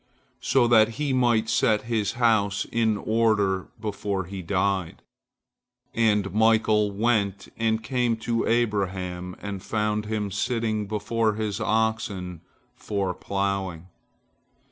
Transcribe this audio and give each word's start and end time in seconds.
so 0.41 0.67
that 0.67 0.89
he 0.97 1.13
might 1.13 1.47
set 1.47 1.83
his 1.83 2.13
house 2.13 2.65
in 2.71 2.97
order 2.97 3.67
before 3.79 4.23
he 4.23 4.41
died. 4.41 5.03
And 5.93 6.33
Michael 6.33 6.89
went 6.89 7.49
and 7.55 7.83
came 7.83 8.17
to 8.25 8.47
Abraham 8.47 9.35
and 9.43 9.61
found 9.61 10.05
him 10.07 10.31
sitting 10.31 10.87
before 10.87 11.35
his 11.35 11.59
oxen 11.61 12.41
for 12.75 13.13
ploughing. 13.13 13.89